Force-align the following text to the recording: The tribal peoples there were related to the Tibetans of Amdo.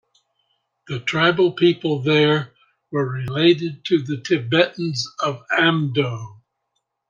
The 0.87 0.99
tribal 1.01 1.51
peoples 1.51 2.05
there 2.05 2.55
were 2.89 3.07
related 3.07 3.85
to 3.85 4.01
the 4.01 4.19
Tibetans 4.19 5.07
of 5.19 5.43
Amdo. 5.55 6.41